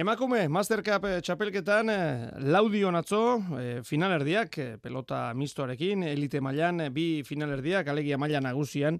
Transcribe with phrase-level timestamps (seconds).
[0.00, 3.18] Emakume, Mastercap eh, txapelketan eh, laudio natzo,
[3.60, 8.96] eh, finalerdiak, pelota mistoarekin, elite mailan bi finalerdiak, alegia mailan nagusian,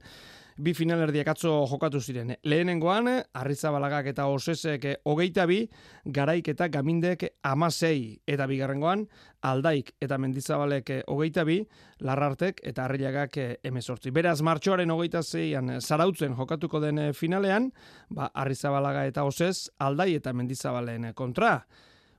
[0.61, 2.35] bi finalerdiak atzo jokatu ziren.
[2.45, 3.09] Lehenengoan,
[3.41, 5.63] Arrizzabalagak eta Osesek hogeita bi,
[6.05, 9.07] Garaik eta Gamindek amasei, eta bigarrengoan,
[9.47, 11.61] Aldaik eta Mendizabalek hogeita bi,
[12.05, 14.13] Larrartek eta Arrilagak emezortzi.
[14.13, 17.71] Beraz, martxoaren hogeita zeian zarautzen jokatuko den finalean,
[18.11, 21.61] ba, Arrizabalaga eta Oses, Aldai eta Mendizabalen kontra.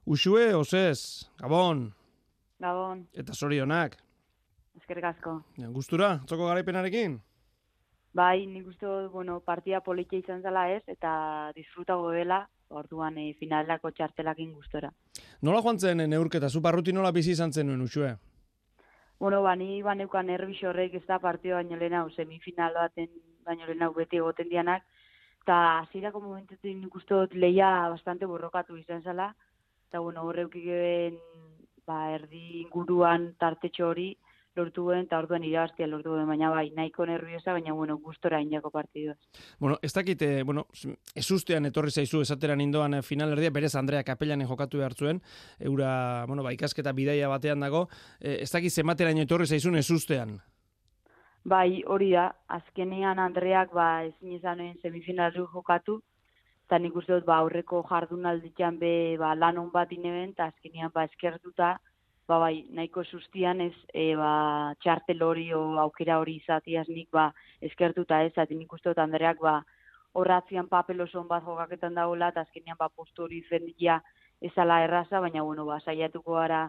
[0.05, 1.91] Usue, Oses, Gabon.
[2.61, 3.05] Gabon.
[3.13, 3.99] Eta zorionak.
[4.81, 5.41] Ezkerrik asko.
[5.75, 7.19] Gustura, txoko garaipenarekin?
[8.13, 13.91] Bai, nik uste bueno, partia politia izan zela ez, eta disfrutago dela, orduan e, finalako
[13.95, 14.91] txartelakin gustora.
[15.41, 18.15] Nola joan zen neurketa, zu barruti nola bizi izan zen nuen, usue?
[19.19, 23.07] Bueno, ba, ni ba neukan horrek ez da partio baino lehena, semifinal baten
[23.45, 24.83] baino lehena beti egoten dianak,
[25.43, 29.33] eta azirako momentetik nik uste dut leia bastante borrokatu izan zela,
[29.87, 30.53] eta bueno, horreuk
[31.85, 34.17] ba, erdi inguruan tartetxo hori,
[34.55, 38.71] lortu guen, eta orduan irabaztia lortu guen, baina bai, nahiko nerviosa, baina, bueno, gustora inako
[38.71, 39.15] partidua.
[39.59, 40.65] Bueno, ez dakite, bueno,
[41.15, 45.21] ez ustean etorri zaizu esateran indoan eh, final erdia, berez Andrea Kapelanen jokatu behar zuen,
[45.59, 47.87] eura, bueno, ba, ikasketa bidaia batean dago,
[48.19, 50.39] eh, ez dakit zematerain etorri zaizun ez ustean?
[51.43, 56.01] Bai, hori da, azkenean Andreak, ba, ezin izan semifinalu jokatu,
[56.67, 60.51] eta nik uste dut, ba, aurreko jardun alditxan be, ba, lan hon bat ineben, eta
[60.51, 61.77] azkenean, ba, eskertuta,
[62.31, 67.31] ba, bai, nahiko sustian ez, e, ba, txartel hori o aukera hori izatiaz nik, ba,
[67.67, 69.59] eskertuta ez, ati nik uste dut Andreak, ba,
[70.15, 73.99] horratzian papel oso bat jokaketan dagoela, eta azkenean, ba, postu hori zendia
[74.41, 76.63] ezala erraza, baina, bueno, ba, saiatuko gara,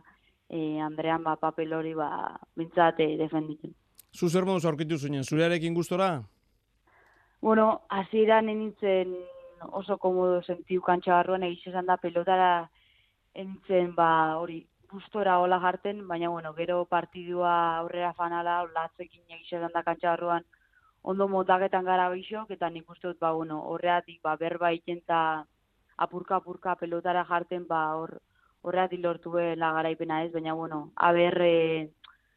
[0.49, 2.11] e, Andrean, ba, papel hori, ba,
[2.59, 3.75] bintzat, e, defenditzen.
[4.13, 6.23] Zu zer aurkitu zuen, zurearekin gustora?
[7.41, 9.15] Bueno, hasieran nintzen
[9.71, 12.69] oso komodo sentiu kantxa barruan, egizizan da pelotara
[13.35, 14.61] enitzen, ba, hori,
[14.93, 20.17] gustora hola jarten, baina bueno, gero partidua aurrera fanala, latzekin egizan da kantxa
[21.03, 25.47] ondo motaketan gara bixok, eta nik uste dut, ba, bueno, horreatik, ba, berba ikenta
[25.97, 28.21] apurka-apurka pelotara jarten, ba, hor,
[28.63, 31.91] horreatik lortu la garaipena ez, baina, bueno, aberre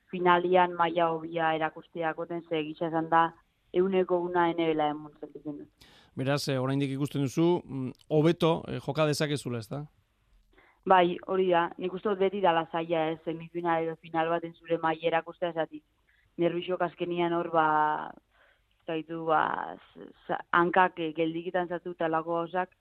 [0.09, 3.33] finalian maila hobia erakusteakoten ze egisa esan da,
[3.73, 5.67] euneko una enebela emun zentzen.
[6.15, 9.85] Beraz, eh, oraindik ikusten duzu, mm, hobeto eh, joka dezakezula, ez da?
[10.85, 14.77] Bai, hori da, nik uste dut beti dala zaila ez, semifinal edo final baten zure
[14.83, 15.83] mai erakustea esatik.
[16.37, 17.67] Nervixok azkenian hor, ba,
[18.85, 19.41] zaitu, ba,
[20.53, 22.75] hankak geldikitan zatu talako hausak,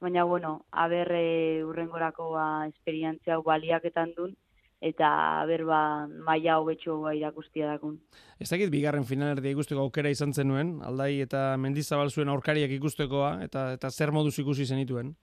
[0.00, 4.36] baina, bueno, aberre urrengorako ba, esperientzia baliaketan duen,
[4.80, 5.08] eta
[5.48, 7.98] ber ba maila hobetxo ba irakustia dakun.
[8.38, 13.72] Ez dakit bigarren finalerdia ikusteko aukera izan zenuen, aldai eta mendizabal zuen aurkariak ikustekoa, eta
[13.74, 15.16] eta zer moduz ikusi zenituen?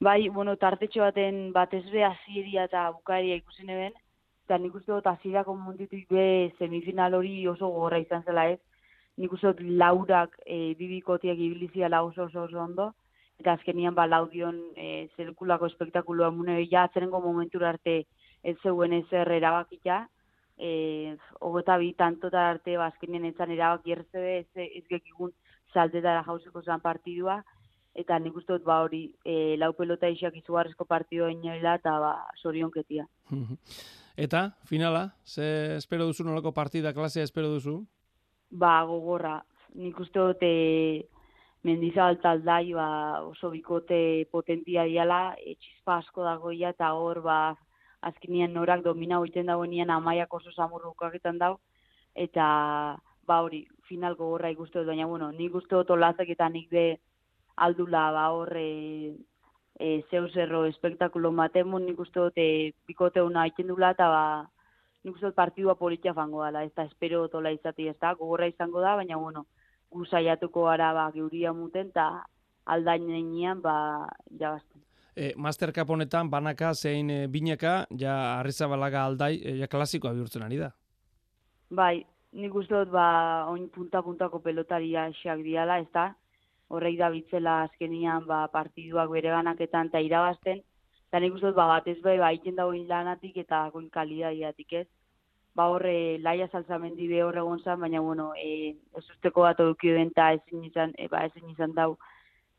[0.00, 3.96] Bai, bueno, tartetxo baten batez be hasieria eta bukaria ikusi neben,
[4.46, 8.60] eta nik uste dut hasierako munditik be semifinal hori oso gogorra izan zela ez.
[9.18, 12.92] Nik uste dut laurak e, bibikotiak ibilizia la oso oso oso ondo,
[13.42, 17.98] eta azkenian ba laudion e, zelkulako espektakuloa mune ja atzerengo momentura arte
[18.44, 20.04] ez zeuen ezer erabakita,
[20.58, 25.34] e, ogota bi tantota arte ba, azkenien etzan erabaki erze ez, ez gekigun
[25.74, 27.42] saltetara jauziko zan partidua,
[27.94, 32.12] eta nik uste dut ba hori e, lau pelota isiak izugarrezko partido inoela eta ba
[32.42, 33.06] sorion ketia.
[34.24, 37.84] eta finala, ze espero duzu nolako partida klasea espero duzu?
[38.50, 39.42] Ba gogorra,
[39.74, 41.08] nik uste dut e,
[41.62, 42.88] mendizal taldai ba,
[43.26, 47.38] oso bikote potentia diala, e, txispa asko dagoia eta hor ba
[48.00, 51.58] azkenian norak domina hoiten dago nian amaiak oso samurrukaketan dau,
[52.14, 52.46] eta
[53.28, 56.86] ba hori, final gogorra ikustu dut, baina bueno, nik uste dut olazak eta nik de
[57.66, 58.68] aldula ba horre
[59.78, 64.24] e, zeu zerro espektakulo matemun nik uste dut e, bikote una dula eta ba
[65.04, 68.46] nik uste dut partidua politia fango dela ez da espero tola izati ez da gogorra
[68.46, 69.46] izango da baina bueno
[69.90, 72.24] gu saiatuko gara ba geuria muten eta
[72.66, 74.08] aldainean ba
[74.38, 74.82] jabazten
[75.18, 80.44] E, Master Cup honetan banaka zein e, bineka ja arrizabalaga aldai e, ja klasikoa bihurtzen
[80.46, 80.68] ari da.
[81.74, 82.04] Bai,
[82.38, 83.08] nik uste dut ba
[83.50, 86.12] oin punta puntako pelotaria xak diala, ez da?
[86.68, 90.60] Horrei da bitzela azkenian ba, partiduak bere banaketan eta irabazten,
[91.08, 94.86] eta nik uste ba, bat ez bai, ba, iten dago lanatik eta goin kalidadiatik ez.
[95.56, 100.12] Ba horre, laia salzamendi be horre gonzan, baina bueno, e, ez usteko bat odukio den
[100.12, 101.96] eta ezin izan, e, ba, ezin izan dau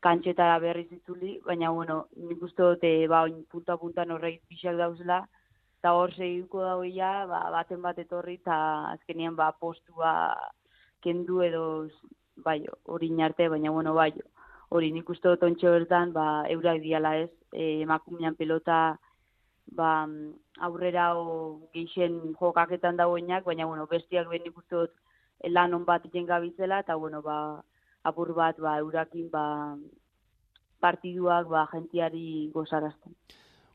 [0.04, 5.22] kantxetara berri zitzuli, baina bueno, nik uste dut, e, ba, oin punta-puntan horrei pixak dauzela,
[5.78, 8.56] eta hor segituko dago ia, ba, baten bat etorri, eta
[8.96, 10.12] azkenian ba, postua
[11.00, 11.64] kendu edo
[12.44, 14.12] bai, hori arte, baina bueno, bai,
[14.70, 18.98] hori nik uste dut ontsa bertan, ba, eurak diala ez, e, emakumean pelota,
[19.80, 20.06] ba,
[20.68, 24.92] aurrera o geixen jokaketan dagoenak, baina, bueno, bestiak ben nik uste dut
[25.56, 27.36] lan on bat jengabitzela, eta, bueno, ba,
[28.04, 29.44] apur bat, ba, eurakin, ba,
[30.80, 33.14] partiduak, ba, jentiari gozarazten.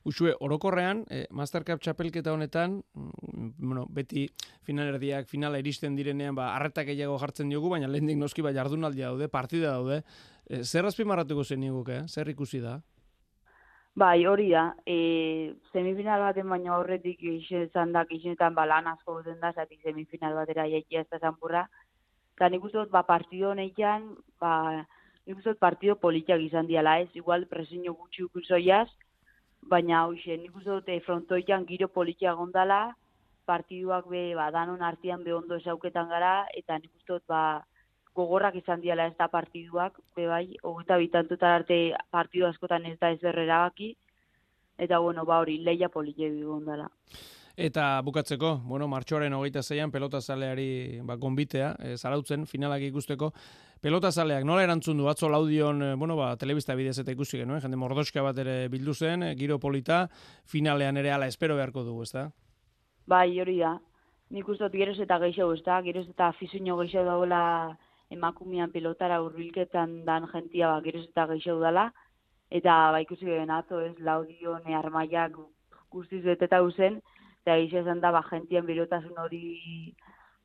[0.06, 4.28] Usue, orokorrean, eh, Mastercap txapelketa honetan, mm, bueno, beti
[4.62, 9.28] finalerdiak, finala iristen direnean, ba, arretak gehiago jartzen diogu, baina lehendik noski ba, jardunaldia daude,
[9.30, 10.04] partida daude.
[10.48, 12.04] Eh, zer azpimarratuko zen eh?
[12.08, 12.82] zer ikusi da?
[13.96, 14.76] Bai, hori da.
[14.86, 20.36] E, semifinal baten baino horretik izan da, izenetan ba, lan asko duten da, zatik semifinal
[20.36, 21.68] batera jaikia ez da zanpurra.
[22.36, 24.86] Eta nik uste dut, ba, partido honetan, ba,
[25.26, 28.90] nik uste dut partido politiak izan diala ez, igual presiño gutxi ukusoiaz,
[29.70, 32.96] baina hoxe, nik uste dute frontoian giro politia gondala,
[33.46, 37.64] partiduak be, ba, danon artian be ondo esauketan gara, eta nik uste ba,
[38.16, 41.80] gogorrak izan diala ez da partiduak, be bai, hogeita bitantutan arte
[42.12, 43.20] partidu askotan ez da ez
[44.78, 46.90] eta bueno, ba hori, leia politia gondala.
[47.56, 53.30] Eta bukatzeko, bueno, martxoaren hogeita zeian pelota zaleari ba, konbitea, e, zarautzen, finalak ikusteko.
[53.80, 57.62] Pelota zaleak nola erantzun du, atzo laudion, e, bueno, ba, telebista bidez eta ikusi genuen,
[57.64, 60.10] jende mordoska bat ere bildu zen, e, giro polita,
[60.44, 62.28] finalean ere ala espero beharko dugu, ezta?
[63.08, 63.78] Bai, hori da.
[64.36, 65.80] Nik uste geroz eta geixo, ezta?
[65.86, 67.78] Geroz eta afizuño geixo dagoela
[68.12, 71.94] emakumian pelotara urbilketan dan jentia, ba, geroz eta geixo dala.
[72.52, 75.40] Eta ba, ikusi genuen atzo, ez, laudion, armaiak
[75.96, 77.00] guztiz beteta uzen,
[77.46, 79.94] eta gisa esan da, ba, jentien birotasun hori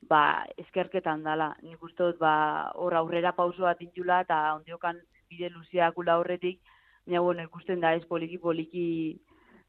[0.09, 1.55] ba, eskerketan dala.
[1.65, 2.35] Nik uste dut, ba,
[2.77, 5.01] hor aurrera pauso bat intula, eta ondiokan
[5.33, 6.61] bide luziakula horretik,
[7.07, 8.85] baina, bueno, ikusten da ez poliki-poliki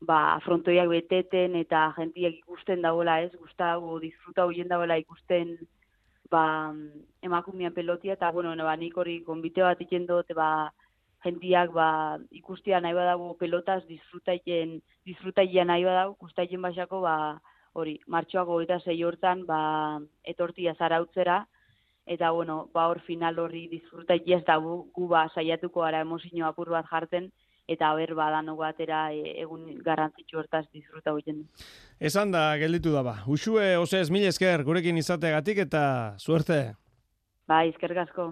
[0.04, 5.56] ba, frontoiak beteten eta jentiak ikusten dagoela ez, guztago, disfruta hoien dagoela ikusten
[6.32, 6.74] ba,
[7.24, 10.72] emakumian pelotia, eta, bueno, ba, nik hori konbite bat ikendot, ba,
[11.24, 17.16] jentiak ba, ikustia nahi badago pelotaz disfrutaien, disfrutaien nahi badago, gustaien basako ba,
[17.74, 19.62] hori, martxoako eta zei hortan ba,
[20.24, 21.46] etortia zarautzera,
[22.06, 26.46] eta bueno, ba hor final horri disfrutaia ez da gu, gu ba, saiatuko gara emozio
[26.48, 27.32] apur bat jartzen,
[27.72, 31.46] eta ber badano batera e, egun garrantzitsu hortaz disfruta hoiten.
[32.00, 33.20] Esan da, gelditu da ba.
[33.28, 35.84] Usue, ose ez mil esker, gurekin izategatik eta
[36.18, 36.64] suerte.
[37.48, 38.32] Bai, eskergasko.